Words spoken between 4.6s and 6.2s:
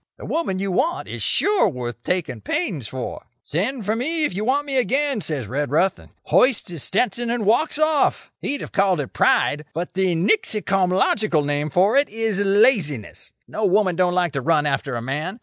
me again,' says Redruth, and